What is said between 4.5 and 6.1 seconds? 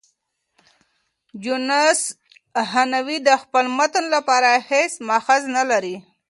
هیڅ مأخذ نه لري.